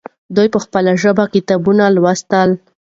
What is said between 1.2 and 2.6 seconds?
کتابونه لوستل.